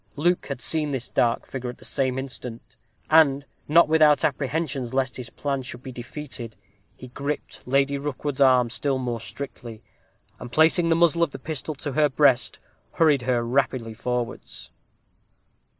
[0.15, 2.75] Luke had seen this dark figure at the same instant;
[3.07, 6.55] and, not without apprehensions lest his plans should be defeated,
[6.95, 9.83] he griped Lady Rookwood's arm still more strictly,
[10.39, 12.57] and placing the muzzle of the pistol to her breast,
[12.93, 14.71] hurried her rapidly forwards.